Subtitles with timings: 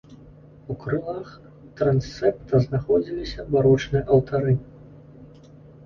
[0.73, 1.29] У крылах
[1.81, 4.61] трансепта знаходзіліся барочныя алтары.